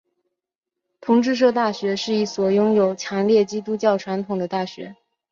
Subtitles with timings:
[0.99, 4.95] 同志社大学是一所拥有强烈基督教传统的大学。